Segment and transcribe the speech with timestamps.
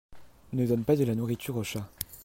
[0.53, 1.87] ne donne pas de la nourriture au chat.